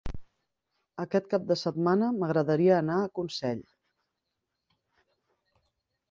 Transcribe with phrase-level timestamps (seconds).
[1.01, 3.61] Aquest cap de setmana m'agradaria anar a Consell.